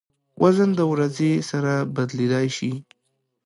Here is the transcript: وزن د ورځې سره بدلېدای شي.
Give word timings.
وزن 0.41 0.69
د 0.79 0.81
ورځې 0.91 1.31
سره 1.49 1.73
بدلېدای 1.95 2.47
شي. 2.57 2.71